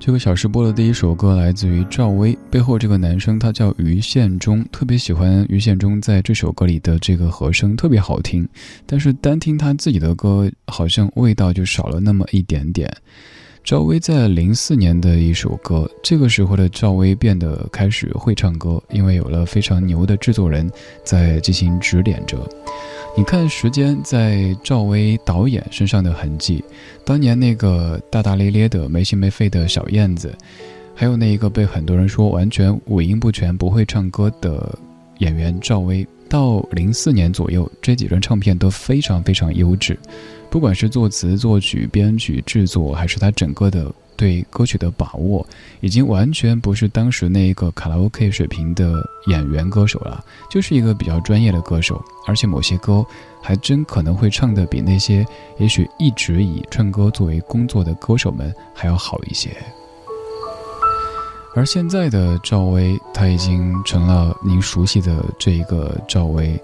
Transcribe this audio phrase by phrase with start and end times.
[0.00, 8.48] 这个小时播的第一首歌来自于赵薇，背后这个男生他叫于宪忠，特别喜欢于宪忠在这首歌里的这个和声特别好听，
[8.86, 12.90] 但是单听他自己的歌，好像味道就少了那么一点点。
[13.62, 20.68] 赵薇在零四年的一首歌，这个时候的赵薇变得开始会唱歌，因为有了非常牛的制作人
[21.04, 22.48] 在进行指点着。
[23.16, 26.64] 你看时间在赵薇导演身上的痕迹，
[27.04, 30.34] 当年那个大大咧咧的没心没肺的小燕子，
[30.94, 34.78] 还有那一个被很多人说完全五音不全不会唱歌的
[35.18, 39.98] 演员赵薇，到零四年左右这几张唱片都非常非常优质，
[40.48, 43.92] 不管是作词作曲编曲制作，还是他整个的。
[44.20, 45.46] 对歌曲的把握，
[45.80, 53.02] 已经完全不是当时那一个卡拉 OK 水平的演员歌手了，就是一个比较专业的歌手，而且某些歌
[53.40, 55.26] 还真可能会唱得比那些
[55.56, 59.56] 也许一直以唱歌作为工作的歌手们还要好一些。
[61.54, 66.60] 而现在的赵薇，她已经成了您熟悉的这一个赵薇。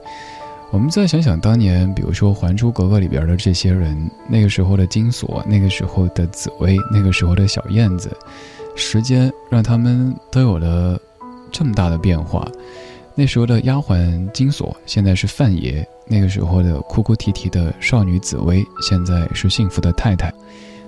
[0.72, 8.14] 我们再想想当年，比如说《还珠格格》里边的这些人，那个时候的金锁，那个时候的紫薇，那个时候的小燕子，
[8.74, 11.00] 时间让他们都有了
[11.50, 12.46] 这么大的变化。
[13.14, 20.28] 那时候的丫鬟金锁，现在是范爷；那个时候的哭哭啼啼的少女紫薇，现在是幸福的太太；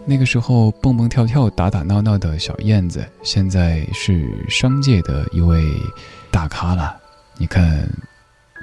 [0.04, 5.64] 那个时候蹦蹦跳跳、打打闹闹的小燕子，现在是商界的一位
[6.30, 6.94] 大咖了。
[7.38, 7.88] 你看。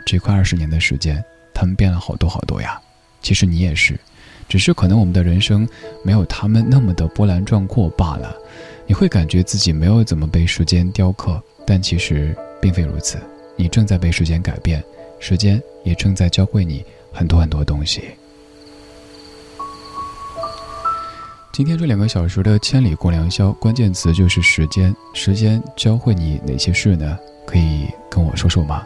[0.06, 2.82] 这快二十年的时间，他们变了好多好多呀。
[3.22, 4.00] 其实你也是，
[4.48, 5.68] 只是可能我们的人生
[6.04, 8.36] 没有他们那么的波澜壮阔罢了。
[8.88, 13.18] 你会感觉自己没有怎么被时间雕刻，但其实并非如此。
[13.56, 14.84] 你正在被时间改变，
[15.20, 18.04] 时间也正在教会你很多很多东西。
[21.52, 24.94] 今天这两个小时的千里过良宵，关键词就是时间。
[25.14, 27.18] 时间教会你哪些事呢？
[27.48, 28.86] 可以跟我说说吗？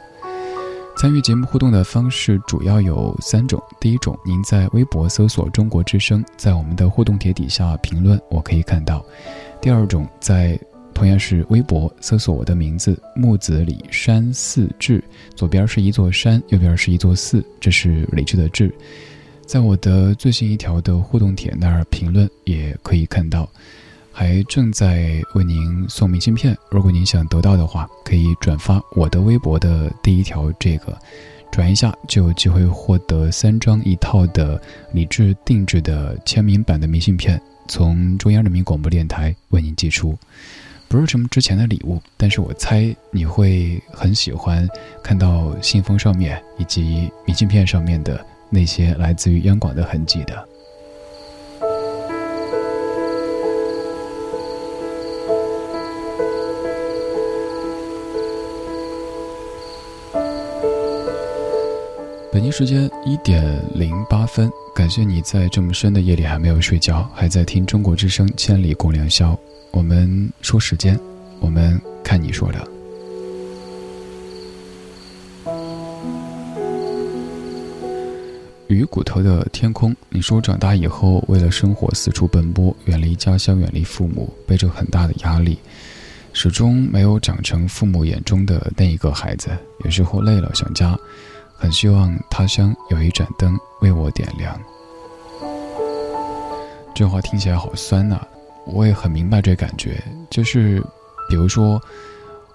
[1.00, 9.00] 参与节目互动的方式主要有三种：第一种，您在微博搜索“中国之声”，在我们的互动帖底下评论，我可以看到；
[9.62, 10.60] 第二种，在
[10.94, 15.02] 同样是微博搜索我的名字“木子李山寺志”，
[15.38, 18.70] 左边是一座山，右边是一座寺，这是李志的志，
[19.46, 23.50] 在我的最新一条的互动帖那儿评论也可以看到。
[24.20, 30.94] 还正在为您送明信片，如果您想得到的话，可以转发我的微博的第一条，这个
[31.50, 34.62] 转一下就有机会获得三张一套的
[34.92, 40.18] 李志定制的签名版的明信片，从中央人民广播电台为您寄出。
[40.90, 44.68] 不是什么值钱的礼物，但是我猜你会很喜欢
[45.02, 48.20] 看到信封上面以及明信片上面的
[48.50, 50.49] 那些来自于央广的痕迹的。
[62.40, 69.34] 北京时间一点零八分，感谢你在这么深的夜里还没有睡觉，还在听中国之声《千里共良宵》。
[69.72, 70.98] 我们说时间，
[71.42, 72.66] 我们看你说的。
[78.68, 85.60] 鱼骨头的天空，你说长大以后为了生活四处奔波，远离家乡，远离父母，背着很大的压力，
[86.32, 89.50] 始终没有长成父母眼中的那一个孩子。
[89.84, 90.98] 有时候累了想家。
[91.60, 94.58] 很希望他乡有一盏灯为我点亮。
[96.96, 98.26] 这话听起来好酸呐，
[98.66, 100.02] 我也很明白这感觉。
[100.30, 100.82] 就是，
[101.30, 101.82] 比如说，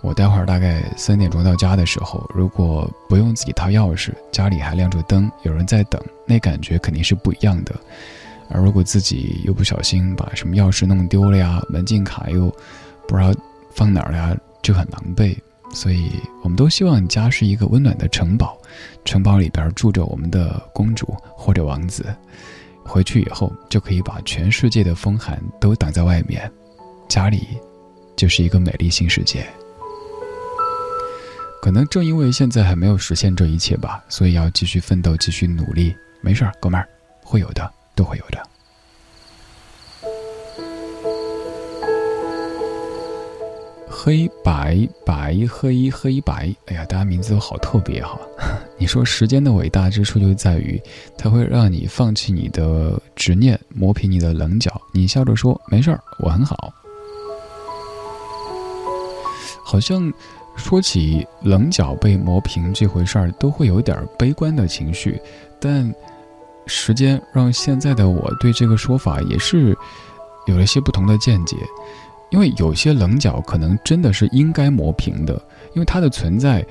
[0.01, 7.75] 我待会儿大概三点钟到家的时候，如果不用自己掏钥匙，家里还亮着灯，有人在等，那感觉肯定是不一样的。
[8.51, 12.55] 而如果自己又不小心把什么钥匙弄丢了呀，门禁卡又
[13.07, 13.33] 不知道
[13.75, 15.37] 放哪儿了呀，就很狼狈。
[15.75, 16.13] 所以，
[16.43, 18.57] 我们都希望家是一个温暖的城堡，
[19.05, 22.07] 城堡里边住着我们的公主或者王子，
[22.85, 26.51] 回去以后就可以把全世界的风寒都挡在外面，
[27.09, 27.49] 家里
[28.17, 29.45] 就是一个美丽新世界。
[31.61, 35.95] 可能正因为现在还没有实现这一切吧，所以要继续奋斗，继续努力。
[36.21, 36.89] 没事儿，哥们儿，
[37.23, 38.43] 会有的，都会有的。
[44.05, 48.21] 黑白白黑黑白，哎呀，大家名字都好特别哈！
[48.77, 50.79] 你说时间的伟大之处就在于，
[51.17, 54.71] 它会让你放弃你的执念，磨平你的棱角。
[54.93, 56.71] 你笑着说没事儿，我很好。
[59.65, 60.13] 好像
[60.55, 65.19] 说起棱角被磨平这回事儿，都会有点悲观的情绪。
[65.59, 65.91] 但
[66.67, 69.75] 时间让现在的我对这个说法也是
[70.45, 71.57] 有了些不同的见解。
[72.35, 75.41] 因为有些棱角可能真的是应该磨平的，
[75.73, 76.67] 因为它的存在，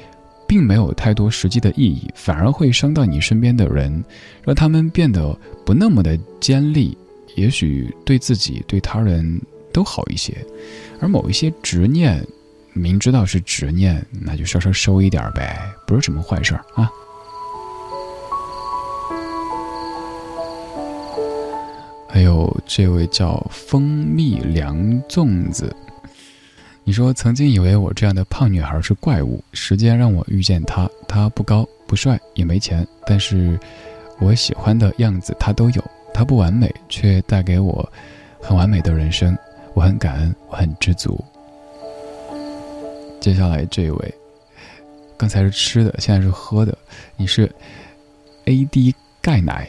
[0.46, 4.04] 并没有太多实际的意义，反而会伤到你身边的人，
[4.44, 5.34] 让他们变得
[5.66, 6.98] 不那么的尖利，
[7.38, 9.42] 也许对自己对他人
[9.72, 10.36] 都好一些。
[11.00, 12.22] 而某一些执念，
[12.74, 16.92] 明知道是执念，那就稍稍收一点呗，不是什么坏事儿啊。
[22.14, 24.78] 还有这位叫蜂蜜凉
[25.10, 25.76] 粽子，
[26.84, 33.60] 你说曾经以为我这样的胖女孩是怪物，时间让我遇见她，她不高不帅也没钱，但是
[34.20, 37.92] 我喜欢的样子她都有，她不完美，却带给我
[38.40, 39.36] 很完美的人生，
[39.74, 41.20] 我很感恩，我很知足。
[43.20, 44.14] 接下来这位，
[45.18, 46.78] 刚才是吃的，现在是喝的，
[47.18, 47.52] 你是
[48.46, 49.68] A D 钙奶。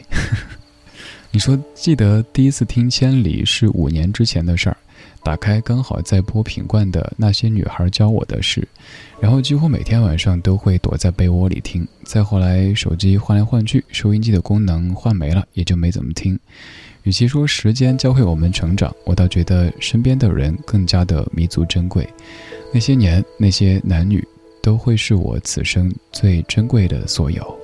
[1.35, 4.77] 你说记得第一次听《千里》是五年之前的事儿，
[5.21, 8.65] 打开刚好在播品冠的那些女孩教我的事，
[9.19, 11.85] 然后几乎每天晚上都会躲在被窝里听。
[12.05, 16.39] 再后来手机换来换去，收音机的功能换没了，也就没怎么听。
[17.03, 22.07] 与其说时间教会我们成长，我倒觉得身边的人更加的弥足珍贵。
[22.73, 24.25] 那些年，那些男女，
[24.63, 27.59] 都会是我此生最珍贵的所有。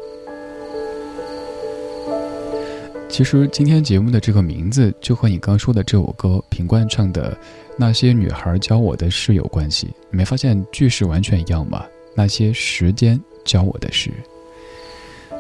[3.12, 7.38] 其实今天节目的这个名字就和你刚说的这首歌品冠唱的
[7.78, 9.94] 那些女孩教我的事有关系。
[10.10, 11.86] 你没发现句式完全一样吗？
[12.16, 14.12] 那些时间教我的事，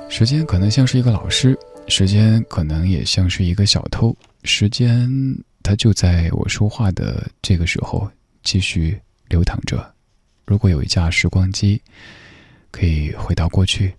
[0.10, 4.14] 时间可能像是一个老师，时间可能也像是一个小偷。
[4.44, 5.10] 时间
[5.64, 8.06] 它就在我说话的这个时候
[8.44, 9.00] 继续
[9.30, 9.82] 流淌着。
[10.46, 11.82] 如果有一架时光机，
[12.70, 13.94] 可以回到过去，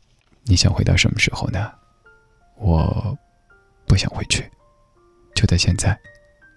[0.45, 1.71] 你想回到什么时候呢？
[2.59, 3.17] 我。
[3.93, 4.51] 不想回去，
[5.35, 5.95] 就在现在，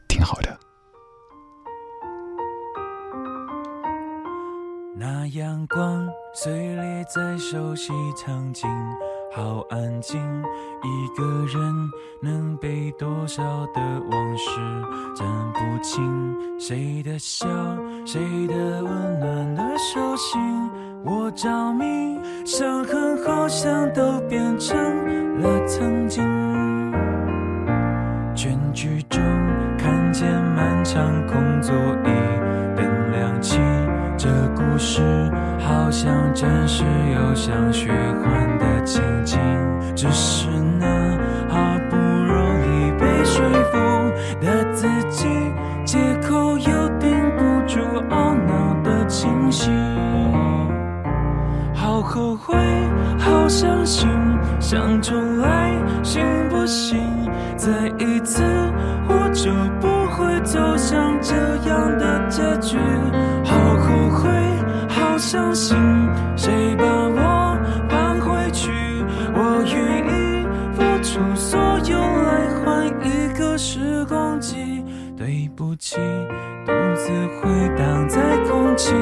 [0.08, 0.58] 挺好的。
[4.96, 8.70] 那阳光碎裂在熟悉场景，
[9.34, 10.18] 好安静。
[10.82, 14.50] 一个人能背多少的往事，
[15.14, 16.58] 讲不清。
[16.58, 17.46] 谁的笑，
[18.06, 20.40] 谁的温暖的手心，
[21.04, 22.18] 我着迷。
[22.46, 26.55] 伤痕好像都变成了曾经。
[28.76, 29.24] 剧中
[29.78, 32.10] 看见漫长空座椅
[32.76, 33.58] 灯亮起，
[34.18, 35.02] 这故事
[35.58, 39.40] 好像真实又像虚幻的情景。
[39.96, 40.86] 只是那
[41.48, 41.58] 好
[41.90, 45.26] 不容易被说服的自己，
[45.86, 47.80] 借口又顶不住
[48.10, 49.72] 懊恼的清醒。
[51.74, 52.54] 好后悔，
[53.18, 54.10] 好伤心，
[54.68, 57.00] 想重来行不行？
[57.56, 57.70] 再
[58.00, 58.42] 一次，
[59.08, 61.36] 我就不会走向这
[61.70, 62.76] 样的结局。
[63.44, 64.28] 好后悔，
[64.90, 65.78] 好伤心，
[66.36, 67.56] 谁把我
[67.88, 68.72] 放回去？
[69.36, 74.84] 我愿意付出所有来换一个时光机。
[75.16, 75.98] 对不起，
[76.66, 78.20] 独自回荡在
[78.50, 78.96] 空气，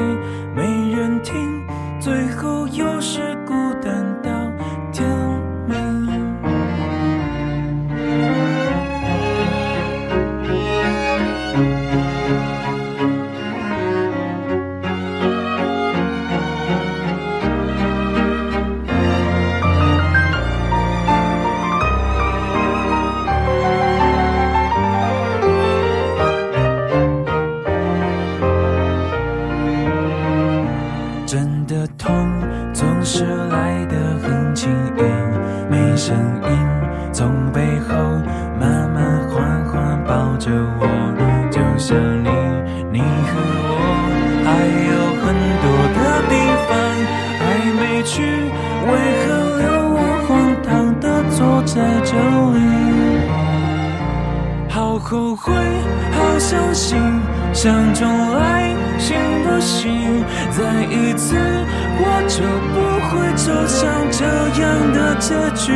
[62.28, 62.76] 就不
[63.08, 65.72] 会走向这样的结局。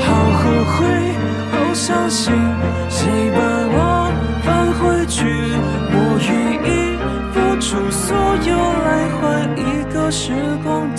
[0.00, 0.06] 好
[0.38, 0.86] 后悔，
[1.52, 2.32] 好伤心，
[2.88, 3.38] 谁把
[3.72, 4.10] 我
[4.44, 5.24] 放回去？
[5.92, 5.96] 我
[6.28, 6.30] 愿
[6.64, 6.98] 意
[7.32, 8.16] 付出所
[8.46, 8.52] 有
[8.84, 8.88] 来
[9.20, 9.22] 换
[9.56, 9.60] 一
[9.92, 10.94] 个时光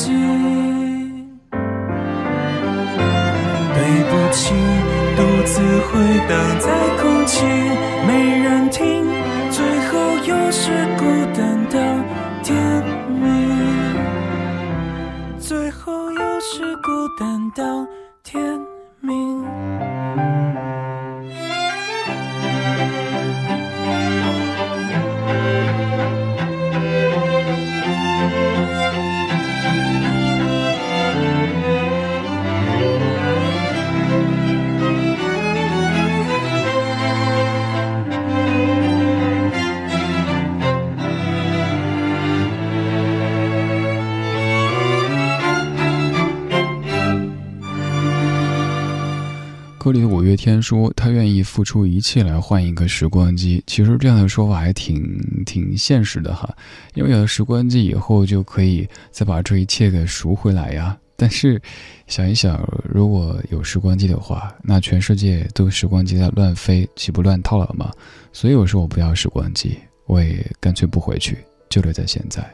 [50.68, 53.64] 说他愿意付出一切来换一个时光机。
[53.66, 56.54] 其实这样的说法还挺挺现实的哈，
[56.94, 60.98] 因为有了时光机以后就可以再把这一切给赎回来呀。
[61.16, 61.60] 但是
[62.06, 67.90] 想一想，如果有时光机的话，那全世界都时光机在乱飞，岂不乱套了吗？
[68.34, 71.38] 所以我说我不要时光机，我也干脆不回去，
[71.70, 72.46] 就留在现在。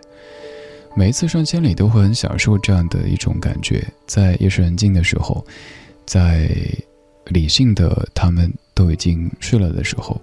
[0.95, 5.43] 每一次上千里都会很享受这样的一种感觉，在夜深人静的时候，
[6.05, 6.47] 在
[7.27, 10.19] 理性的他们都已经睡了的时候，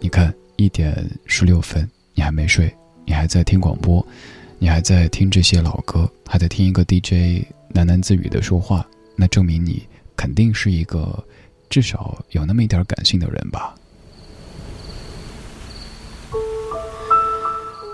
[0.00, 2.72] 你看一点十六分，你还没睡，
[3.04, 4.04] 你还在听广播，
[4.58, 7.44] 你还在听这些老歌，还在听一个 DJ
[7.74, 9.82] 喃喃自语的说话，那证明你
[10.16, 11.24] 肯定是一个
[11.70, 13.74] 至少有那么一点感性的人吧。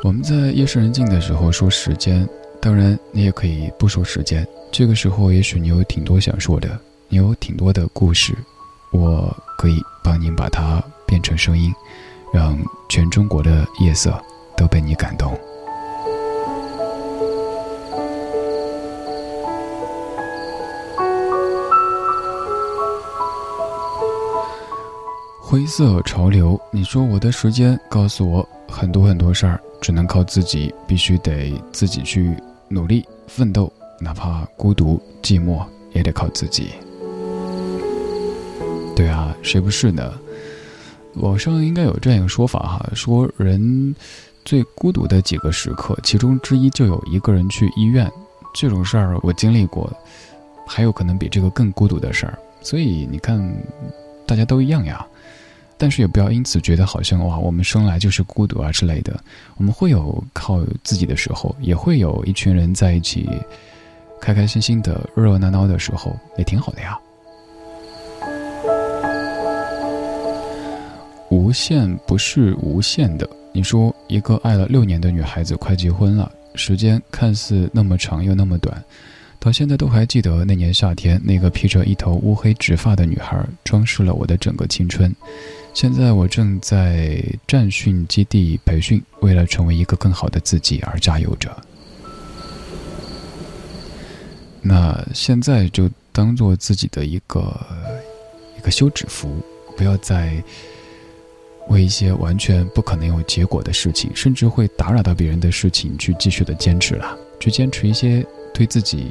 [0.03, 2.29] 我们在夜深人静的时候说时间，
[2.61, 4.47] 当然你也可以不说时间。
[4.71, 6.79] 这个时候，也许你有挺多想说的，
[7.09, 8.37] 你有挺多的故事，
[8.91, 11.73] 我可以帮您把它变成声音，
[12.33, 12.59] 让
[12.89, 14.21] 全中国的夜色
[14.57, 15.39] 都被你感动。
[25.41, 29.61] 灰色潮流，你说我的时间告诉我很多很多事儿。
[29.81, 32.35] 只能靠自己，必须得自己去
[32.69, 33.71] 努力奋斗，
[34.01, 36.71] 哪怕孤独寂寞，也得靠自己。
[38.95, 40.13] 对啊，谁不是呢？
[41.15, 43.95] 网上应该有这样一个说法哈，说人
[44.45, 48.11] 最孤独的几个时刻，其中之一就有一个人去医院。
[48.55, 49.93] 这种事儿我经历过，
[50.67, 52.39] 还有可能比这个更孤独的事儿。
[52.63, 53.39] 所以你看，
[54.27, 55.05] 大家都一样呀。
[55.77, 59.19] 但是也不要因此觉得好像哇，我们生来就是孤独啊之类的。
[59.57, 63.29] 我们会有靠自己的时候，也会有一群人在一起，
[64.21, 66.97] 开开心心的、热热闹闹的时候，也挺好的呀。
[71.55, 73.27] 限不是无限的。
[73.53, 78.85] 你说一个爱了六年的女孩子快结婚了，时间看似那么长又那么短，
[79.39, 85.15] 到现在都还记得那年夏天，那个披着一头乌黑直发的女孩，装饰了我的整个青春。
[85.73, 91.51] 现在我正在战训基地培训，为了成为一个更好的自己而加油着。
[94.61, 97.55] 那现在就当做自己的一个
[98.57, 99.37] 一个休止符，
[99.77, 100.43] 不要再
[101.69, 107.17] 为一些完全不可能有结果的事情，甚至会打扰到别人的事情去继续的坚持了。
[107.41, 108.25] 去坚持一些
[108.55, 109.11] 对自己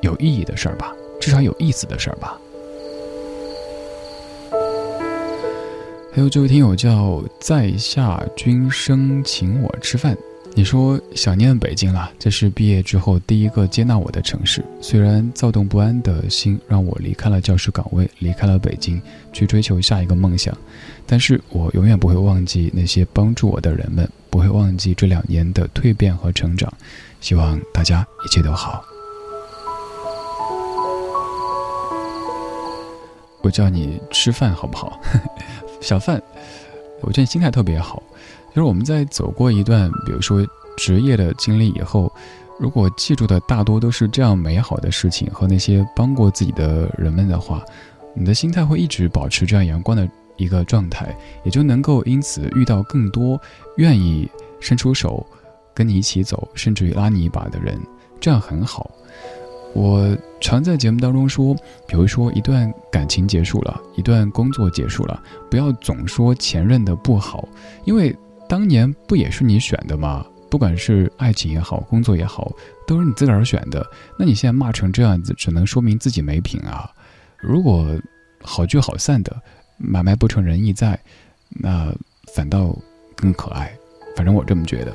[0.00, 2.38] 有意义的事儿吧，至少有意思的事儿吧。
[6.12, 10.16] 还有这位听友叫在下君生请我吃饭，
[10.56, 14.64] 你说想念北京了，这是毕业之后第一个接纳我的城市。
[14.80, 20.56] 虽然躁动不安的心让我离开了教师岗位，离开了北京，去追求下一个梦想，
[21.06, 26.72] 但是我永远不会忘记那些帮助我的人们，不会忘记这两年的蜕变和成长。
[27.20, 28.84] 希望大家一切都好。
[33.42, 35.00] 我叫你吃饭好不好？
[35.82, 36.22] 小范，
[37.00, 38.00] 我觉得你心态特别好。
[38.54, 42.12] 就是我们在走过一段，比如说职业的经历以后，
[42.60, 47.64] 如果记住的大多都是这样美好的事情和那些帮过自己的人们的话，
[48.14, 51.12] 你的心态会一直保持这样阳光的一个状态，
[51.42, 53.40] 也就能够因此遇到更多
[53.76, 55.26] 愿意伸出手
[55.74, 57.76] 跟你一起走，甚至于拉你一把的人，
[58.20, 58.88] 这样很好。
[59.74, 61.52] 我常在节目当中说，
[61.88, 67.48] 比如说一段感情结束了，一段工作结束了，不要总说前任的不好，
[67.84, 68.16] 因为
[68.48, 70.24] 当年不也是你选的吗？
[70.50, 72.52] 不管是爱情也好，工作也好，
[72.86, 73.84] 都是你自个儿选的。
[74.16, 76.88] 那你现在骂成这样子，只能说明自己没品啊。
[77.38, 77.98] 如果
[78.40, 79.36] 好聚好散的，
[79.78, 80.96] 买卖不成仁义在，
[81.48, 81.92] 那
[82.34, 82.76] 反倒
[83.16, 83.76] 更可爱。
[84.14, 84.94] 反正我这么觉得。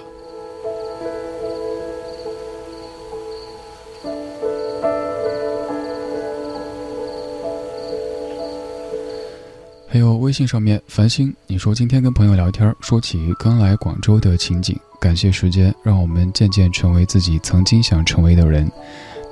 [9.91, 18.71] 还有微信上面繁星，你说今天跟朋友聊天，说起刚来广州的情景，感谢时间让我们渐渐成为自己曾经想成为的人。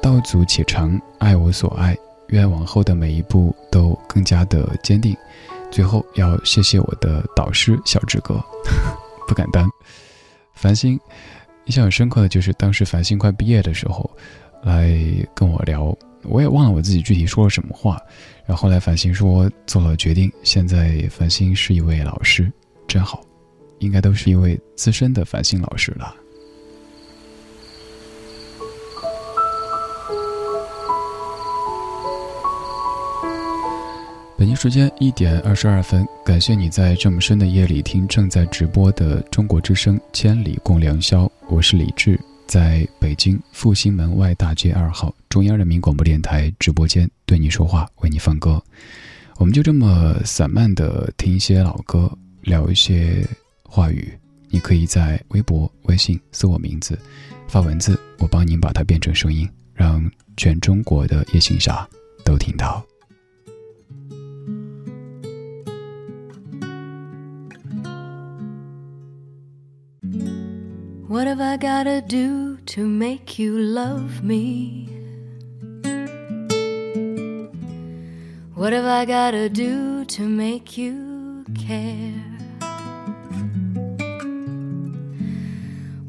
[0.01, 1.95] 道阻且长，爱我所爱，
[2.29, 5.15] 愿往后的每一步都更加的坚定。
[5.69, 8.43] 最后要谢谢我的导师小志哥，
[9.27, 9.69] 不敢当。
[10.55, 10.99] 繁星，
[11.65, 14.09] 印象很深刻的就是当时繁星快毕业的时候，
[14.63, 14.97] 来
[15.35, 15.95] 跟我聊。
[16.27, 17.99] 我也忘了我自己具体说了什么话，
[18.45, 22.51] 然后后来繁星说做了决定，现在繁星是一位老师，
[22.87, 23.21] 真好，
[23.79, 26.13] 应该都是一位资深的繁星老师了。
[34.37, 48.63] 北京时间一点二十二分，感谢你在这么深的夜里听正在直播的中国之声《千里共良宵》，我是李志，在北京复兴门外大街二号中央人民广播电台直播间对你说话，为你放歌。
[49.37, 52.09] 我们就这么散漫的听一些老歌，
[52.41, 53.27] 聊一些
[53.63, 54.17] 话语。
[54.49, 56.97] 你可以在微博、微信搜我名字，
[57.49, 61.87] 发文字，我帮您把它变成声音，让全中国的夜行侠
[62.23, 62.83] 都听到。
[71.07, 74.89] What have I gotta do to make you love me?
[78.55, 82.25] What have I gotta do to make you care?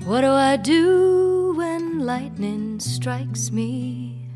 [0.05, 4.27] What do I do when lightning strikes me?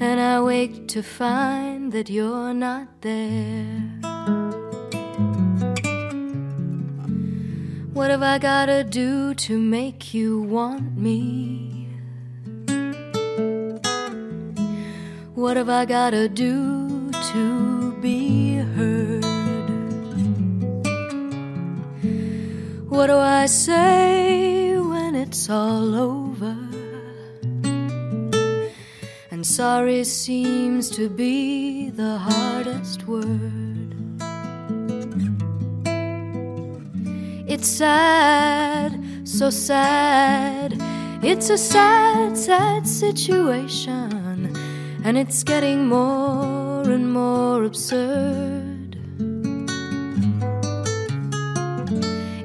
[0.00, 4.01] And I wake to find that you're not there.
[7.92, 11.90] What have I gotta do to make you want me?
[15.34, 19.24] What have I gotta do to be heard?
[22.88, 26.56] What do I say when it's all over?
[29.30, 33.71] And sorry seems to be the hardest word.
[37.46, 40.74] It's sad, so sad.
[41.22, 44.56] It's a sad, sad situation
[45.04, 48.96] and it's getting more and more absurd.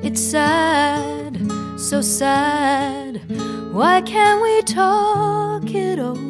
[0.03, 1.39] It's sad,
[1.79, 3.21] so sad.
[3.71, 6.27] Why can't we talk it over?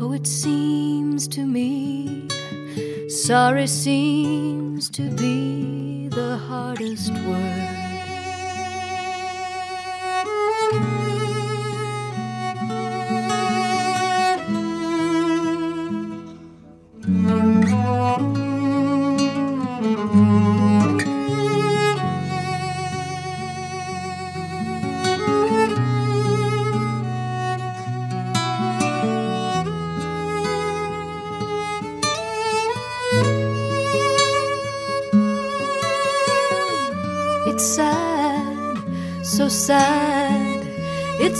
[0.00, 2.28] Oh, it seems to me
[3.10, 5.79] sorry seems to be
[6.48, 7.69] hardest work.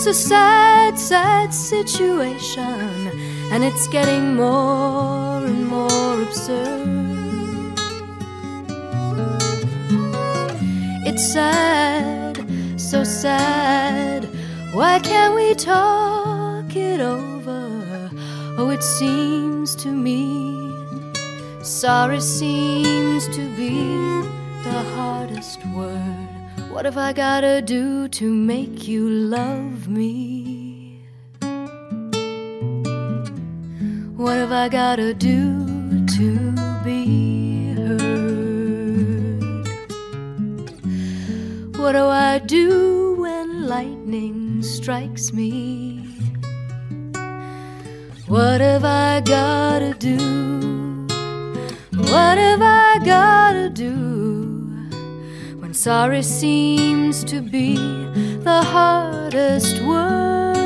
[0.03, 3.11] It's a sad, sad situation,
[3.53, 7.75] and it's getting more and more absurd.
[11.05, 12.43] It's sad,
[12.81, 14.27] so sad.
[14.73, 18.11] Why can't we talk it over?
[18.57, 20.73] Oh, it seems to me
[21.63, 23.85] sorry seems to be
[24.65, 26.30] the hardest word.
[26.71, 31.05] What have I gotta do to make you love me?
[34.17, 36.53] What have I gotta do to
[36.85, 39.41] be heard?
[41.77, 46.07] What do I do when lightning strikes me?
[48.29, 50.17] What have I gotta do?
[51.97, 54.50] What have I gotta do?
[55.73, 57.77] Sorry seems to be
[58.43, 60.57] the hardest word.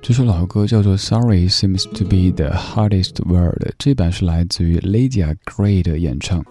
[0.00, 6.44] 这首老歌叫做《Sorry Seems to Be the Hardest Word》，这版是来自于 Lydia Gray 的演唱。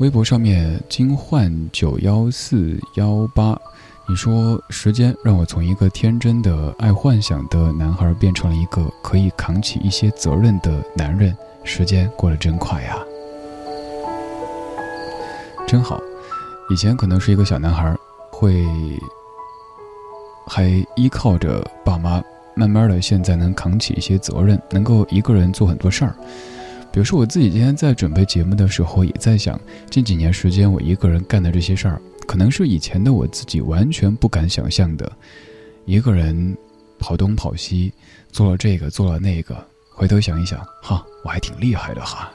[0.00, 3.58] 微博上面金焕九幺四幺八。
[4.06, 11.34] 你说，时间让我从一个天真的爱幻想的男孩变成了一个可以扛起一些责任的男人。
[11.64, 12.98] 时间过得真快呀，
[15.66, 15.98] 真好。
[16.68, 17.96] 以前可能是一个小男孩，
[18.30, 18.66] 会
[20.46, 20.64] 还
[20.96, 22.22] 依靠着爸妈，
[22.54, 26.14] 慢慢的现在能扛起一些责任，能够一个人做很多事儿。
[26.92, 31.98] 比如说我自己今天在准备节目的时候，也在想，近几年时间我一个人干的这些事儿。
[32.26, 35.10] 可能是以前的我自己完全不敢想象的，
[35.84, 36.56] 一个人
[36.98, 37.92] 跑东跑西，
[38.30, 39.56] 做了这个做了那个，
[39.90, 42.32] 回头想一想，哈，我还挺厉害的哈。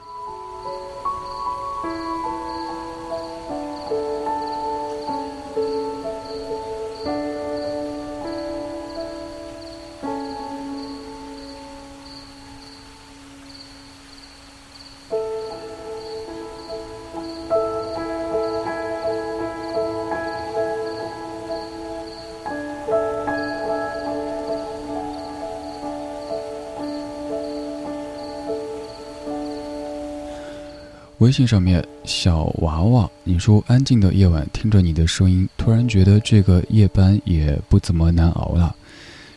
[31.20, 38.74] 微信上面，小娃娃，你说安静的夜晚，听着你的声音，突然觉得这个夜班也不怎么难熬了。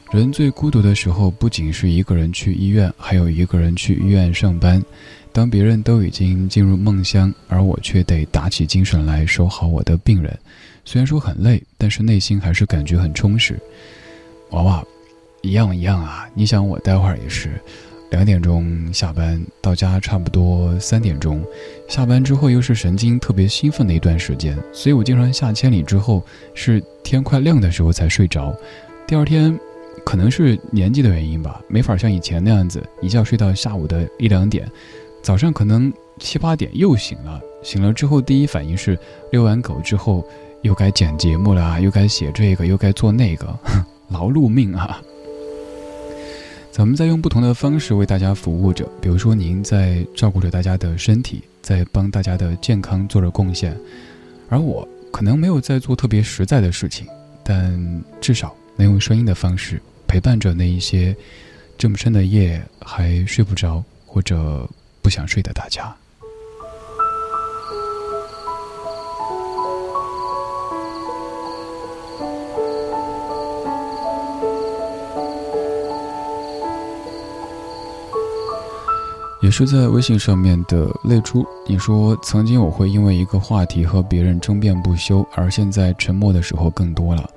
[0.10, 4.82] 人最孤独的时候，不仅是一个人去医院，还有一个人去医院上班。
[5.34, 10.40] 当别人都已经进入梦乡，而我却得打起精神来守好我的病人。
[10.86, 13.60] 虽然说很累，但是内心还是感觉很充实。
[14.52, 14.82] 娃娃，
[15.42, 16.30] 一样一样啊！
[16.34, 17.60] 你想，我待会儿也是。
[18.14, 21.44] 两点钟下班，到家差不多三点钟。
[21.88, 26.24] 下班之后又是神经特别兴奋的一段时间，所以我经常下千里之后
[26.54, 28.56] 是天快亮的时候才睡着。
[29.08, 29.60] 第二天，
[30.06, 34.70] 可能是年纪的原因吧，没法像以前那样子一觉睡到下午的一两点。
[35.24, 38.96] 早上可能七八点又醒了，醒了之后第一反应是
[39.32, 40.24] 遛完狗之后
[40.62, 43.58] 又该剪节目了，又该写这个，又该做那个，
[44.10, 45.02] 劳碌命啊！
[46.74, 53.78] 咱们在用不同的方式为大家服务着，比如说您在照顾着大家的身体，在帮大家的健康做着贡献，
[54.50, 57.06] 而我可能没有在做特别实在的事情，
[57.44, 61.16] 但至少能用声音的方式陪伴着那一些
[61.78, 64.68] 这么深的夜还睡不着或者
[65.00, 65.96] 不想睡的大家。
[79.44, 87.30] 也是在微信上面的泪珠，你说曾经我会因为一个话题和别人争辩不休，而现在沉默的时候更多了。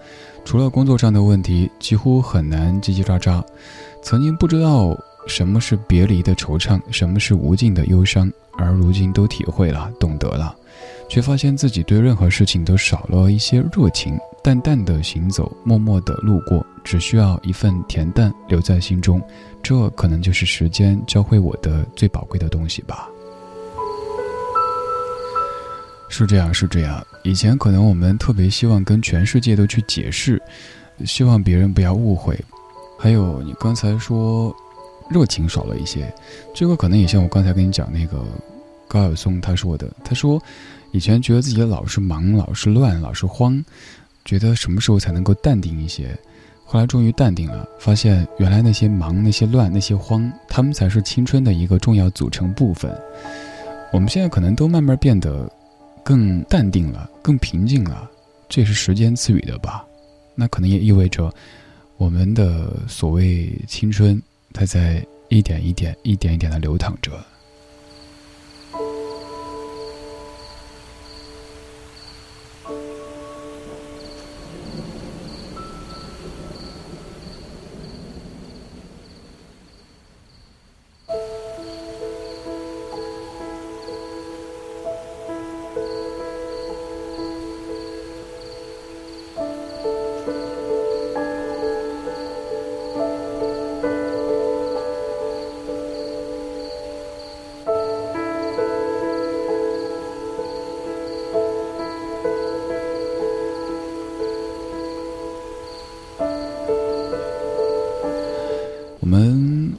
[0.45, 3.43] 除了工作上的问题，几乎很难叽叽喳喳。
[4.05, 10.55] 曾经不知道什么是别离的惆怅，什么是无尽的忧伤，而如今都体会了，懂得了。
[11.09, 19.23] 却发现自己对任何事情都少了一些热情，淡淡的行走，默默的路过，只需要一份恬淡留在心中，
[19.63, 23.09] 这可能就是时间教会我的最宝贵的东西吧。
[26.09, 27.05] 是这样，是这样。
[27.23, 30.43] 以前可能我们特别希望跟全世界都去解释，
[31.05, 32.37] 希望别人不要误会。
[32.99, 34.55] 还有你刚才说，
[35.11, 36.13] 热情少了一些，
[36.55, 38.25] 这个可能也像我刚才跟你讲那个
[38.89, 40.43] 高晓松他说的，他说。
[40.93, 43.63] 以前觉得自己老是忙，老是乱，老是慌，
[44.25, 46.17] 觉得什么时候才能够淡定一些？
[46.65, 52.91] 后来终于淡定了，发现原来那些忙、那些乱、那些慌，他们才是青春的一个重要组成部分。
[53.93, 55.51] 我们现在可能都慢慢变得
[56.03, 58.09] 更淡定了，更平静了，
[58.49, 59.85] 这也是时间赐予的吧？
[60.35, 61.31] 那可能也意味着
[61.99, 64.23] 我们的所谓青春，
[64.57, 67.13] 它在一点一点、一点一点的流淌着。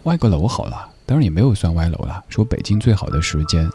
[0.08, 2.24] 歪个楼好了，当然也没有算歪楼了。
[2.30, 3.70] 说北京最好的时间，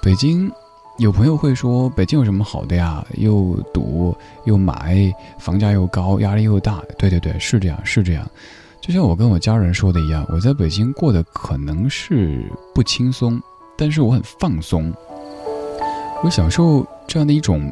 [0.00, 0.50] 北京
[0.98, 3.04] 有朋友会说北京有什么好的呀？
[3.18, 6.82] 又堵又霾，房价又高，压力又大。
[6.96, 8.26] 对对对，是这样是这样。
[8.80, 13.38] 就像我跟我家人说的一样，我在北京过得可能是不轻松，
[13.76, 14.90] 但是我很放松，
[16.24, 17.70] 我享受这样的一种。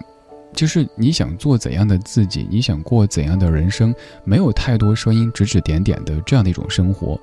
[0.59, 3.95] 就是你想做怎样的自己，你想过怎样的人生，
[4.25, 7.17] 没有太多声音指指点点的这样的一种生活。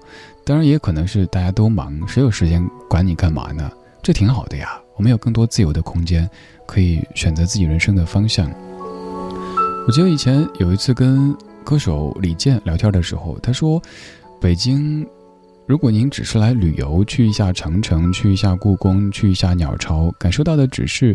[0.46, 3.70] 当然，也可能是大家都忙，谁有时间管你干嘛呢？
[4.02, 6.30] 这挺好的呀，我们有更多自由的空间，
[6.66, 8.50] 可以选择自己人生的方向。
[9.86, 13.84] 我记得以前有一次跟歌手李健聊天的时候，他说
[14.40, 15.06] ：“北京，
[15.68, 21.14] 如果您只是来旅游，去一下长城，去一下故宫，去一下鸟巢，感受到的只是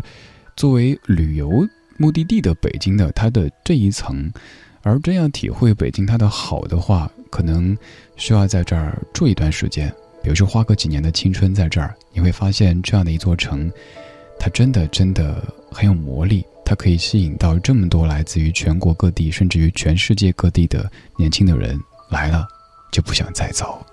[0.55, 1.67] 作为旅游。”
[2.01, 4.33] 目的地的北京的它的这一层，
[4.81, 7.77] 而真要体会北京它的好的话，可能
[8.15, 9.87] 需要在这儿住一段时间，
[10.23, 13.71] 比如说花个几年的青春在这儿，你会发现这样的一座城，
[14.39, 22.47] 它真的真的很有魔力，它可以吸引到这么多来自于全国各地，甚至于全世界各地的年轻的人来了，
[22.91, 23.85] 就不想再走。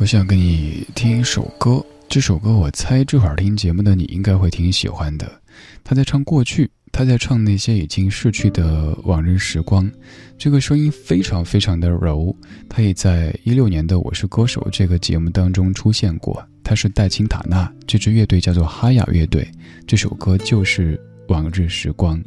[0.00, 5.30] 我想跟你听一首歌，这首歌我猜这会儿听节目的你应该会挺喜欢的。
[5.84, 9.90] 他在唱过去，他在唱那些已经逝去的往日时光，
[10.38, 12.34] 这个声音非常非常的柔。
[12.66, 16.42] 他也在一六年的《我是歌手》这个节目当中出现过。
[16.64, 19.46] 他是戴青塔纳，这支乐队叫做哈雅乐队。
[19.86, 20.96] 这首歌就是
[21.28, 22.18] 《往日时光》。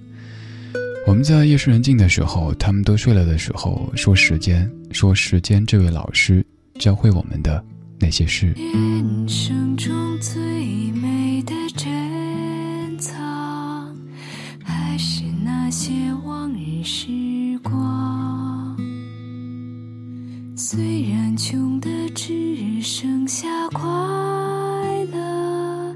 [1.08, 6.46] 我们在夜深人静的时候，他们都睡了的时候，说时间，说时间，这位老师
[6.80, 7.64] 教会我们的
[8.00, 8.54] 那些事。
[8.58, 13.16] 人生中最美的珍藏，
[14.64, 15.94] 还是那些
[16.26, 17.08] 往日时
[17.64, 18.78] 光。
[20.56, 23.86] 虽然穷的只剩下快
[25.12, 25.96] 乐，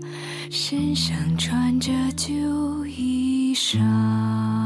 [0.49, 4.57] 身上穿着旧衣裳。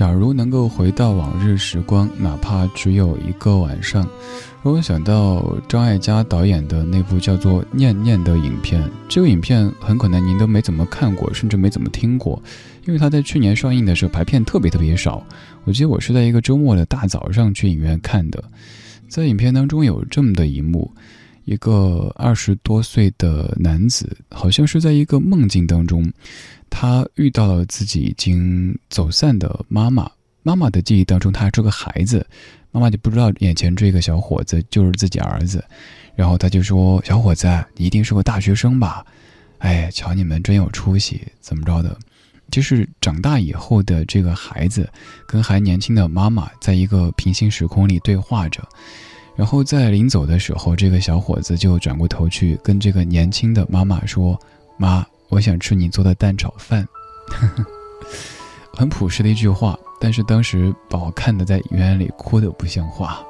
[0.00, 4.02] 假如能够回到往日时光，哪怕只有一个晚上，
[4.64, 8.90] 让我想到张艾嘉导演的那部叫做《念念》的影片。
[9.10, 12.42] 这个影片很可能您都没怎么看过，甚至没怎么听过，
[12.86, 15.22] 因为它在去年上映的时候排片特别特别少。
[15.64, 18.42] 我记得我是在一个周末的大早上去影院看的，
[19.06, 20.90] 在影片当中有这么的一幕：
[21.44, 26.10] 一个二十多岁的男子，好像是在一个梦境当中。
[26.70, 30.10] 他遇到了自己已经走散的妈妈，
[30.42, 32.24] 妈妈的记忆当中他还是个孩子，
[32.70, 35.62] 妈妈就不知道眼前这个小伙子就是自己儿子，
[36.14, 37.46] 然后他就说：“小伙子，
[37.76, 39.04] 你一定是个大学生吧？
[39.58, 41.98] 哎，瞧你们真有出息，怎么着的？”
[42.50, 44.88] 就是长大以后的这个孩子
[45.26, 48.66] 跟还年轻的妈妈在一个平行时空里对话着，
[49.36, 54.40] 然后在临走的时候，这个小伙子就转过头去跟这个年轻的妈妈说
[54.78, 56.86] ：“妈。”我想吃你做的蛋炒饭，
[58.76, 63.24] 很朴实的一句话，但是当时把我看的在影院里哭的不像话。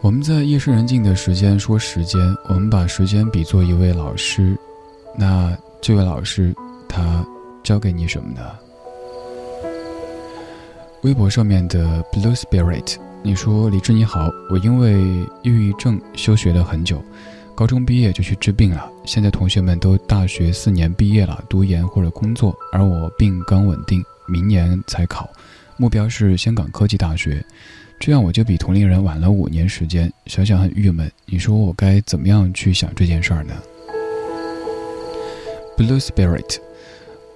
[0.00, 4.56] 我们在夜深人静的时间说时间，我们把时间比作一位老师，
[5.18, 6.54] 那这位老师
[6.88, 7.26] 他
[7.62, 8.40] 教给你什么呢？
[11.02, 15.00] 微博上面的 Blue Spirit，你说李志你好，我因为
[15.42, 17.02] 抑郁症休学了很久，
[17.60, 25.28] 高中毕业就去治病了，现在同学们都大学四年毕业了，读研或者工作，而我病刚稳定，明年才考，
[25.76, 27.44] 目标是香港科技大学。
[27.98, 31.12] 这样我就比同龄人晚了五年时间，想想很郁闷。
[31.26, 33.52] 你说我该怎么样去想这件事儿呢
[35.76, 36.56] ？Blue Spirit，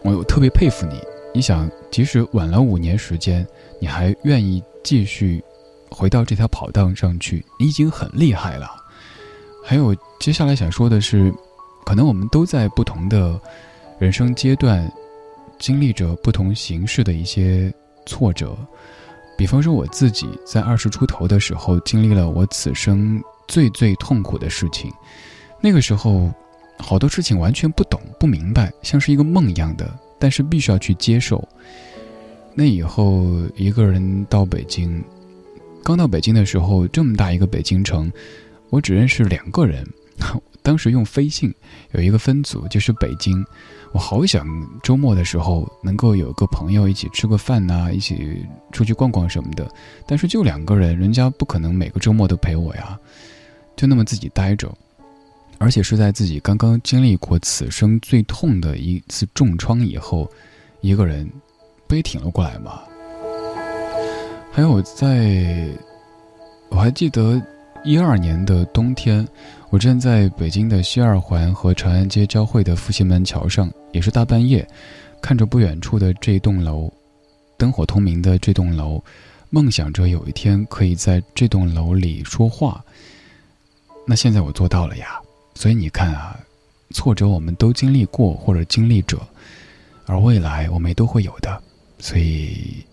[0.05, 0.99] 我特别佩服你。
[1.35, 3.47] 你想，即使晚了五年时间，
[3.79, 5.45] 你还愿意继续
[5.91, 8.84] 回到这条跑道上去，你已经很厉害了。
[9.65, 11.33] 还有接下来想说的是，
[11.87, 13.41] 可能我们都在不同的
[13.99, 14.93] 人生阶段，
[15.59, 17.73] 经历着不同形式的一些
[18.05, 18.57] 挫折。
[19.39, 24.93] 比方说，我自己在二十出头的时候，经历了我此生最最痛苦的事情。
[25.61, 26.31] 那个时候，
[26.79, 31.43] 好多事情完全不懂不明白，像是一个梦一样的，但是必须要去接受。
[32.55, 33.25] 那以后，
[33.57, 35.03] 一个人到北京，
[35.83, 38.13] 刚到北京的时候，这么大一个北京城，
[38.75, 39.87] 我只认识两个人。
[40.61, 41.55] 当时用飞信，
[41.93, 43.45] 有一个分组就是北京。
[43.93, 44.45] 我好想
[44.83, 49.71] 周末的时候能够有个朋友一起吃个饭呐，一起出去逛逛什么的。
[50.09, 52.99] 但是就两个人，人家不可能每个周末都陪我呀，
[53.77, 54.75] 就那么自己待着，
[55.59, 60.29] 而且是在自己刚刚经历过此生最痛的一次重创以后，
[60.81, 61.31] 一个人
[61.87, 62.81] 不也挺了过来吗。
[64.51, 65.69] 还有我在，
[66.71, 67.41] 我还记得
[67.85, 69.27] 一二年的冬天。
[69.71, 74.67] 我站在北京的西二环和长安街交汇的复兴门桥上，也是大半夜，
[75.21, 76.91] 看着不远处的这栋楼，
[77.59, 79.03] 灯火通明的这栋楼，
[79.51, 82.83] 梦想着有一天可以在这栋楼里说话。
[84.07, 85.21] 那现在我做到了呀！
[85.55, 86.39] 所以你看啊，
[86.91, 89.21] 挫折我们都经历过或者经历者，
[90.07, 91.61] 而未来我们都会有的。
[91.99, 92.85] 所以，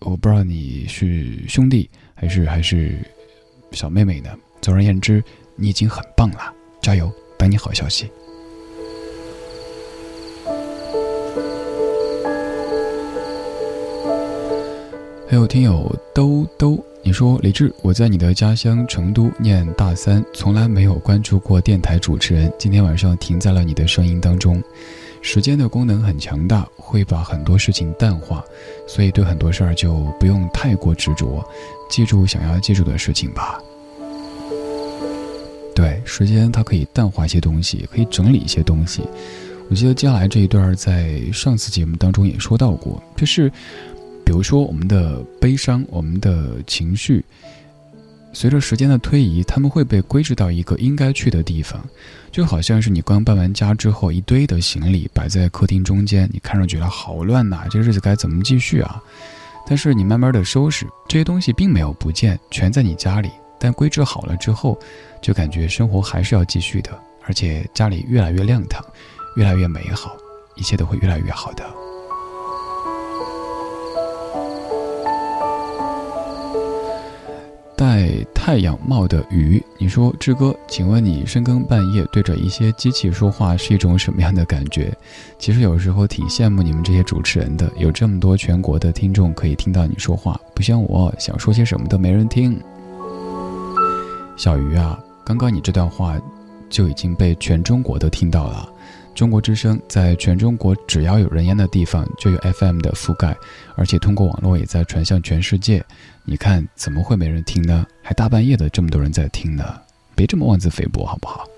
[0.00, 2.98] 我不知道你是兄弟还是还是
[3.72, 4.30] 小妹妹呢？
[4.60, 5.22] 总而言之。
[5.60, 7.10] 你已经很棒了，加油！
[7.36, 8.08] 等你好消息。
[15.28, 24.62] 还有听友兜兜，你说李志，我在你的家乡成都念大三，从来没有关注过电台主持人，今天晚上停在了你的声音当中。
[25.30, 28.42] 时间的功能很强大，会把很多事情淡化，
[28.86, 31.46] 所以对很多事儿就不用太过执着，
[31.90, 33.60] 记住想要记住的事情吧。
[35.74, 39.02] 对，时间它可以淡化一些东西，可以整理一些东西。
[39.68, 43.50] 我记得接下来这一段在上次节目当中也说到过，就是，
[44.24, 47.22] 比如说我们的悲伤、我们的情绪，
[48.38, 51.84] 随着时间的推移，他们会被归置到一个应该去的地方，
[52.30, 59.02] 就好像是你刚搬完家之后，一堆的行李摆在客厅中间，你看上去了好乱呐，这日子该怎么继续啊？
[59.66, 63.28] 但是你慢慢的收拾这些东西，并没有不见，全在你家里。
[63.58, 64.78] 但归置好了之后，
[65.20, 68.80] 就感觉生活还是要继续的，而且家里越来越亮堂，
[69.34, 70.16] 越来越美好，
[70.54, 71.87] 一切都会越来越好的。
[77.78, 84.92] 戴太阳帽的鱼，你说志哥，请问你深更半夜对着一些机器说话是一种什么样的感觉？
[85.38, 92.60] 其实有时候挺羡慕你们这些主持人的，有这么多全国的听众可以听到你说话，不像我想说些什么都没人听。
[94.36, 96.20] 小鱼啊，刚刚你这段话
[96.68, 98.68] 就已经被全中国都听到了。
[99.14, 103.36] 中国之声在全中国只要有人烟的地方就有 FM 的覆盖，
[103.76, 105.84] 而且通过网络也在传向全世界。
[106.28, 107.86] 你看怎么会没人听呢？
[108.02, 109.80] 还大半夜的这么多人在听呢，
[110.14, 111.48] 别这么妄自菲薄好不好？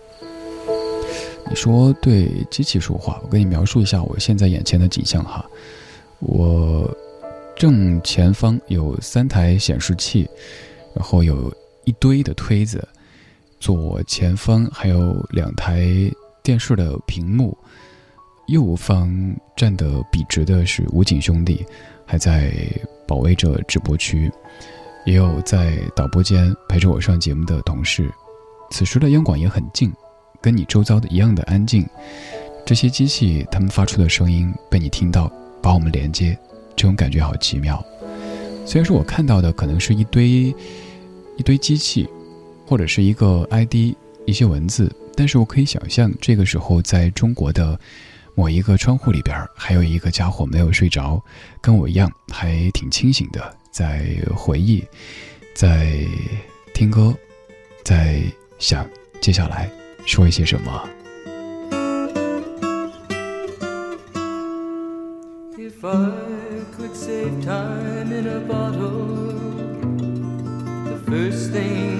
[1.49, 5.45] 你说对机器说话，我给你描述一下我现在眼前的景象哈。
[6.21, 6.89] 我
[7.57, 10.29] 正前方有三台显示器，
[10.95, 11.53] 然后有。
[11.85, 12.87] 一堆的推子，
[13.59, 15.83] 左前方还有两台
[16.43, 17.57] 电视的屏幕，
[18.49, 19.11] 右方
[19.57, 21.65] 站得笔直的是武警兄弟，
[22.05, 22.53] 还在
[23.11, 24.31] 保卫着直播区，
[25.05, 28.09] 也有在导播间陪着我上节目的同事。
[28.71, 29.93] 此时的央广也很静，
[30.41, 31.85] 跟你周遭的一样的安静。
[32.65, 35.29] 这些机器他们发出的声音被你听到，
[35.61, 36.39] 把我们连接，
[36.77, 37.85] 这种感觉好奇妙。
[38.65, 40.55] 虽然说我看到的可能是一堆。
[41.37, 42.07] 一堆机器，
[42.67, 43.97] 或者是一个 ID，
[44.27, 47.81] 一些文字，但是我可以想象，这个时候在中国的
[48.35, 51.23] 某一个窗户里边，还有一个家伙没有睡着，
[51.61, 54.85] 跟我一样还挺清醒的，在回忆，
[55.55, 56.05] 在
[56.73, 57.15] 听歌，
[57.85, 58.23] 在
[58.59, 58.87] 想
[59.21, 59.71] 接下来
[60.07, 60.89] 说一些什么。
[65.57, 66.11] If I
[66.77, 69.35] could save time in a bottle,
[70.85, 72.00] the first thing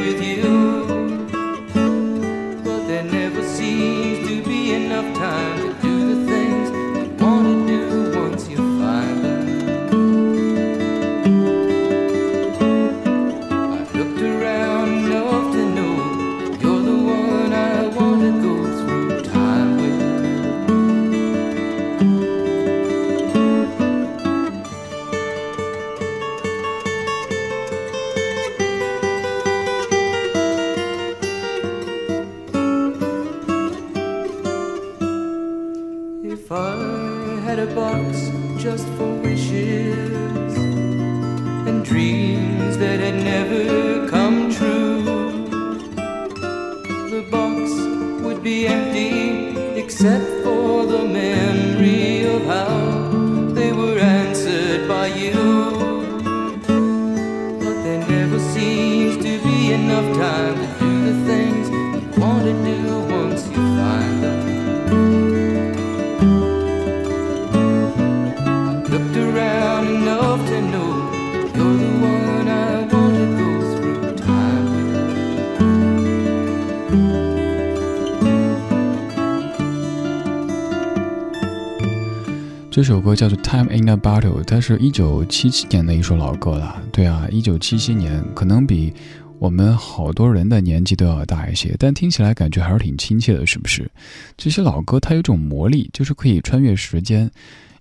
[82.71, 86.81] 这首歌叫做《Time in a Bottle》，它是一九七七年的一首老歌了。
[86.93, 88.93] 对啊，一九七七年可能比
[89.39, 93.91] 我们好多人的年纪都要大一些，但听起来感觉还是挺亲切的，是不是？
[94.37, 97.29] 这些老歌它有种魔力，就是可以穿越时间。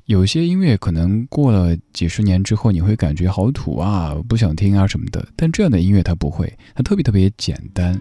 [0.07, 5.25] 有些音乐可能过了几十年之后，你会感觉好土啊，不想听啊什么的。
[5.37, 7.97] 但这样的音乐它不会，它特别特别简单。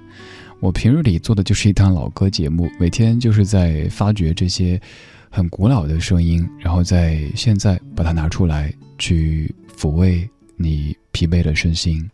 [0.60, 4.82] 我平日里做的就是一档老歌节目，每天就是在发掘这些
[5.30, 10.28] 很古老的声音，然后在现在把它拿出来，去抚慰
[10.58, 12.10] 你疲惫的身心。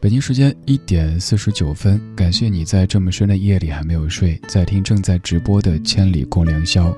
[0.00, 6.90] 北京时间一点四十九分，感谢你在这么深的夜里还没有睡，在听正在直播的《千里共良宵》。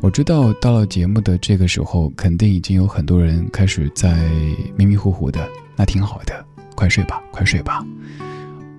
[0.00, 4.16] 我知道到了节目的这个时候，肯定已经有很多人开始在
[4.76, 7.84] 迷迷糊糊的，那挺好的，快睡吧，快睡吧。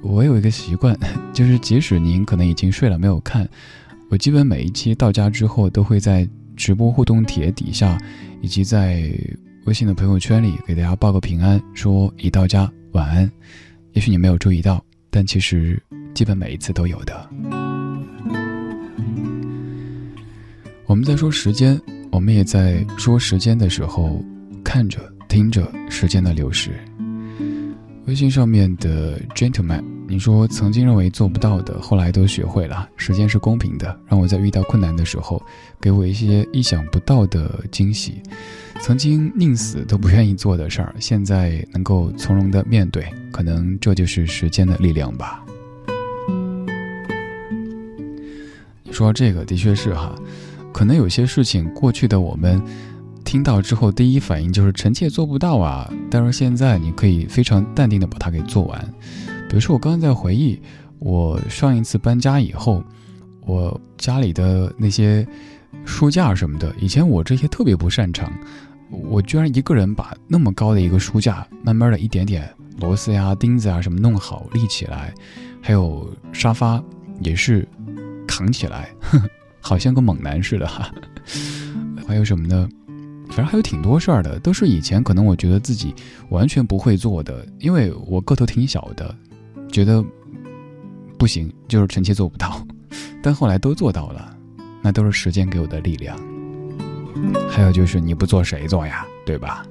[0.01, 0.97] 我有一个习惯，
[1.31, 3.47] 就是即使您可能已经睡了没有看，
[4.09, 7.95] 我基本每一期到家之后，都会在直播互动帖底下，
[8.41, 9.07] 以及在
[9.65, 13.31] 微信的朋友圈里给大家报个平安，说已到家，晚安。
[13.93, 15.79] 也许你没有注意到，但其实
[16.15, 17.29] 基本每一次都有的。
[20.87, 21.79] 我们在说时间，
[22.11, 24.19] 我们也在说时间的时候，
[24.63, 26.71] 看着、听着时间的流逝。
[28.09, 32.89] 微信上面的 gentleman，你说曾经认为做不到的，后来都学会了。
[32.97, 35.39] 时间是公平的，让我在遇到困难的时候，
[35.79, 38.19] 给我一些意想不到的惊喜。
[38.79, 45.45] 曾经宁死都不愿意做的事儿，现在能够从容的面对，可能这就是时间的力量吧。
[48.81, 50.15] 你说这个的确是哈，
[50.73, 52.59] 可能有些事情过去的我们。
[53.29, 55.87] 听到之后，第一反应就是臣妾做不到啊！
[56.09, 58.93] 但是现在你可以非常淡定的把它给做完。
[59.47, 60.59] 比如说，我刚刚在回忆，
[60.97, 62.83] 我上一次搬家以后，
[63.41, 65.27] 我家里的那些
[65.85, 68.33] 书架什么的，以前我这些特别不擅长，
[68.89, 75.13] 我居然一个人把那么高的一个书架，慢慢的一点点螺丝呀、钉子啊什么弄好立起来，
[75.61, 76.83] 还有沙发
[77.21, 77.67] 也是
[78.27, 79.29] 扛起来，呵呵
[79.61, 80.91] 好像个猛男似的哈。
[82.07, 82.67] 还有什么呢？
[83.29, 85.93] 反正还有挺多事儿的，都是以前可能我觉得自己
[86.29, 89.15] 完全不会做的，因为我个头挺小的，
[89.71, 90.03] 觉得
[91.17, 92.65] 不行，就是臣妾做不到。
[93.21, 94.35] 但后来都做到了，
[94.81, 96.17] 那都是时间给我的力量。
[97.49, 99.65] 还有就是你不做谁做呀，对吧？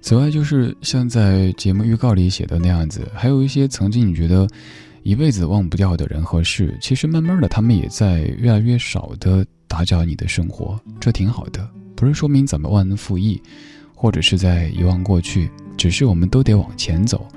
[0.00, 4.46] 此外，就是像在节目预告里写的那样子，还有一些曾经你觉得
[5.04, 11.68] 一辈子忘不掉的人和事，其实慢慢的他们也在越来越少的打搅你的生活，这挺好的。
[11.94, 13.40] 不是说明咱们忘恩负义，
[13.94, 17.28] 或者是在遗忘过去，只是我们都得往前走，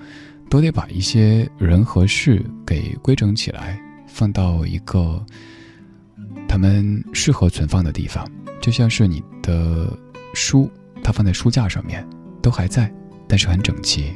[0.50, 5.22] 都得把一些人和事给规整起来，放到一个
[6.48, 8.26] 他们适合存放的地方。
[8.62, 9.92] 就像是你的
[10.34, 10.72] 书，
[11.04, 12.08] 它放在书架上面，
[12.42, 12.90] 都还在，
[13.28, 14.14] 但是很整齐。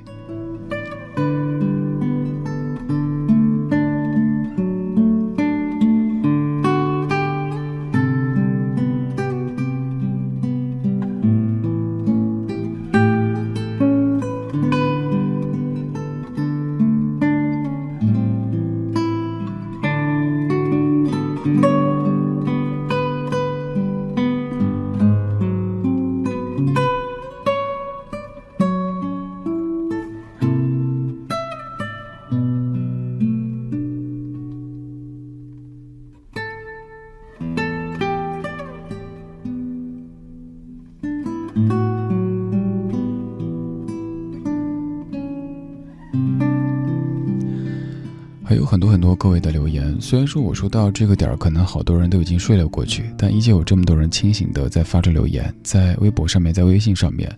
[49.22, 57.32] 各位的留言，虽然说我说到这个点儿，可能好多人都已经睡了过去，但依旧有这么多人清醒的在发着留言，在微博上面，在微信上面，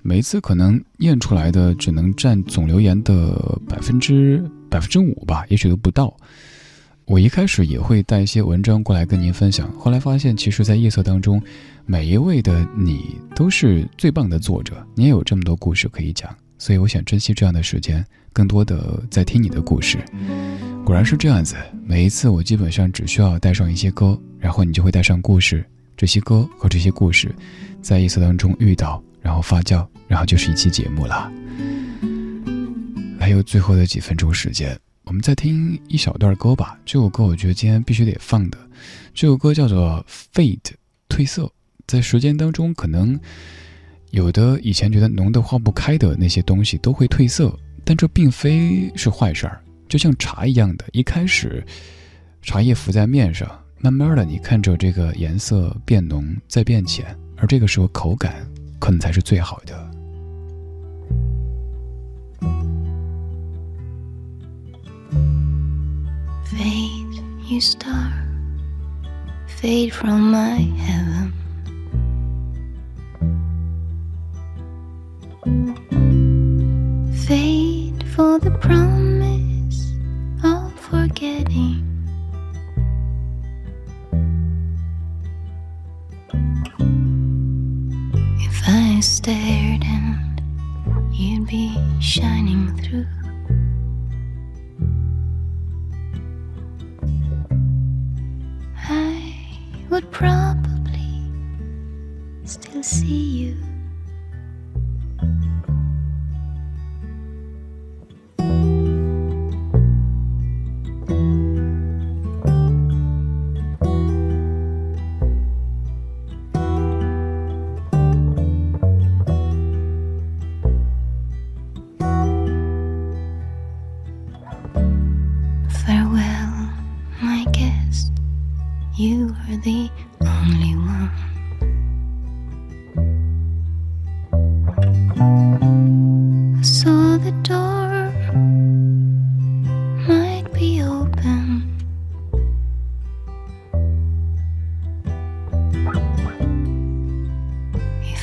[0.00, 6.16] 每一次可能念出来的只能占总留言的百分之百分之五吧，也许都不到。
[7.04, 11.38] 我一开始也会带一些文章过来跟您分享，后来发现，其实，在夜色当中，
[11.84, 19.98] 每一位的你都是最棒的作者，你也有这么多故事可以讲，所以我想珍惜这样的时间，更多的在听你的故事。
[20.86, 25.66] 果然是这样子，每一次我基本上只需要带上一些歌，然后你就会带上故事。
[25.96, 27.34] 这些歌和这些故事，
[27.82, 31.28] 在夜色当中遇到，然后发酵，然后就是一期节目了。
[33.18, 36.78] 还有最后的几分钟时间，我们再听一小段歌吧。
[36.84, 38.56] 这首歌我觉得今天必须得放的，
[39.12, 40.06] 这首歌叫做
[40.36, 40.60] 《Fade》，
[41.08, 41.50] 褪色。
[41.88, 43.18] 在时间当中，可能
[44.12, 49.60] 有的以前觉得浓得化不开的那些东西都会褪色，但这并非是坏事儿。
[49.88, 51.64] 就像茶一样的，一开始，
[52.42, 58.34] 茶叶浮在面上，慢慢的，你看着这个颜色变浓，再变浅，而这个时候口感
[58.78, 59.90] 可能才是最好的。
[66.46, 68.12] Fade, you star,
[69.60, 71.32] fade from my heaven.
[77.12, 79.05] Fade for the promise of
[81.18, 81.48] If
[88.68, 90.42] I stared and
[91.10, 93.06] you'd be shining through.
[98.76, 99.34] I
[99.88, 101.22] would probably
[102.44, 103.65] still see you.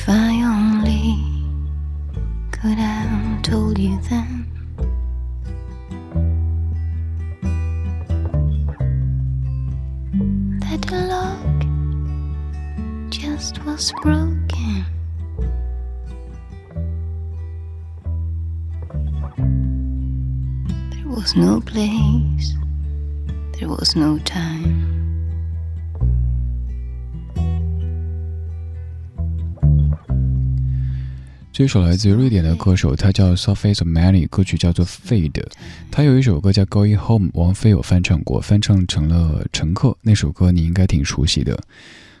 [0.06, 1.16] If I only
[2.50, 4.44] could have told you then.
[10.60, 11.58] that the lock
[13.08, 14.84] just was broken.
[20.90, 22.52] There was no place,
[23.58, 24.93] there was no time.
[31.54, 35.30] 这首来自于瑞典的歌手，他叫 Surface of Many，歌曲叫做《Fade》。
[35.88, 39.90] 他有一首歌叫《Going Home》，王菲有翻唱过，翻唱成了《乘客》。
[40.02, 41.56] 那首歌你应该挺熟悉的。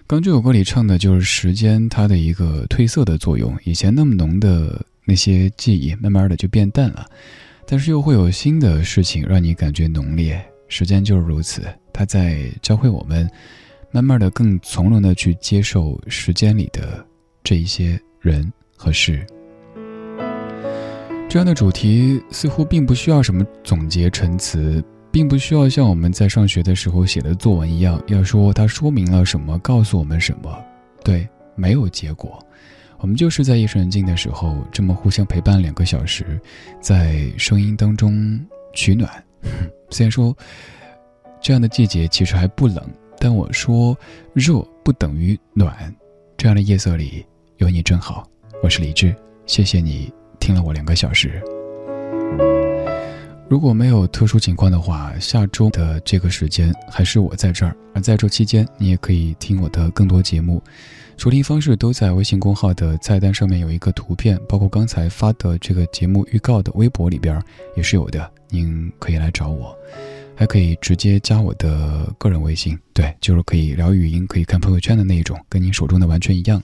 [0.06, 7.04] 刚这首歌里唱的就是时间它的一个褪色的作用，以前那么浓的那些记忆，慢慢的就变淡了，
[7.66, 10.40] 但是又会有新的事情让你感觉浓烈。
[10.68, 13.28] 时间就是如此，它在教会我们，
[13.90, 17.04] 慢慢的更从容的去接受时间里的
[17.42, 18.52] 这一些人。
[18.76, 19.26] 和事，
[21.28, 30.64] 这样的主题似乎并不需要什么总结陈词，并不需要像我们在上学的时候写的作文一样，要说它说明了什么，告诉我们什么。
[31.02, 32.38] 对，没有结果。
[32.98, 36.40] 我们就是在夜深人静的时候，这么互相陪伴两个小时，
[36.80, 38.40] 在声音当中
[38.72, 39.10] 取暖。
[39.90, 40.34] 虽然说
[41.40, 42.82] 这样的季节其实还不冷，
[43.18, 43.96] 但我说
[44.32, 45.94] 热不等于暖。
[46.36, 47.24] 这样的夜色里
[47.58, 48.26] 有你真好。
[48.64, 50.10] 我是李志，谢谢你
[50.40, 51.38] 听了我两个小时。
[53.46, 57.76] 如果没有特殊情况的话，下周的这个时间还是我在这儿。
[57.94, 60.62] 而在这期间，你也可以听我的更多节目。
[61.18, 67.38] 收听方式都在微信公号的菜单上面有一个图片，包括刚才发的这个节目预告的微博里边
[67.76, 69.76] 也是有的，您可以来找我，
[70.34, 76.62] 还可以直接加我的个人微信，对，就是可以聊语音、可以看朋友圈的那一种，跟您手中的完全一样。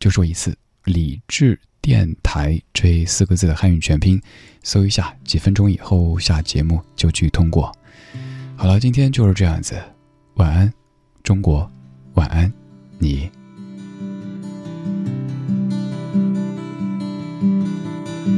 [0.00, 0.56] 就说一次
[0.88, 4.20] “理智电台”这四个字的汉语全拼，
[4.62, 7.72] 搜一下，几分钟以后下节目就去通过。
[8.56, 9.80] 好了，今天就是这样子，
[10.34, 10.72] 晚安，
[11.22, 11.70] 中国，
[12.14, 12.52] 晚安，
[12.98, 13.30] 你。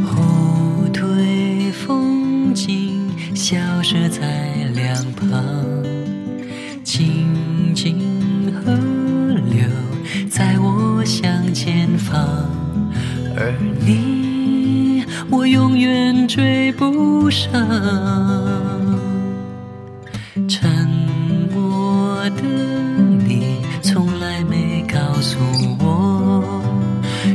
[0.05, 4.60] 后退风景消失在
[12.11, 12.45] 方，
[13.37, 13.53] 而
[13.87, 17.51] 你我永远追不上。
[20.49, 20.69] 沉
[21.53, 22.43] 默的
[23.27, 25.39] 你从来没告诉
[25.79, 26.43] 我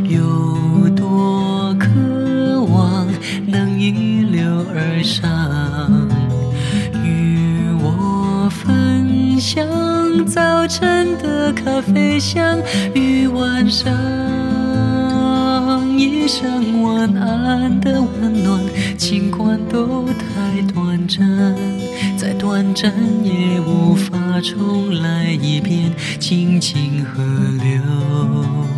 [0.10, 1.88] 有多渴
[2.64, 3.08] 望
[3.48, 5.26] 能一流而上。
[7.04, 9.66] 与我分享
[10.26, 12.60] 早晨的咖啡香，
[12.94, 13.94] 与晚上
[15.98, 18.62] 一声晚安的温暖，
[18.98, 21.56] 尽管都太短暂，
[22.18, 22.92] 再短暂
[23.24, 27.24] 也无法重来一遍，静静河
[27.64, 28.75] 流。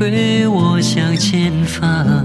[0.00, 2.24] 推我向前方，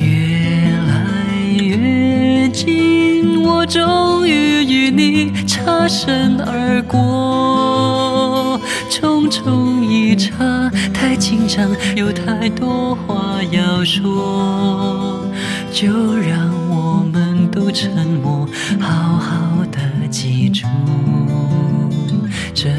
[0.00, 8.58] 越来越近，我终于与你擦身而过，
[8.90, 15.26] 匆匆一刹，太紧张，有太多话要说。
[15.70, 18.48] 就让我们都沉默，
[18.80, 20.66] 好好的记住
[22.54, 22.70] 这。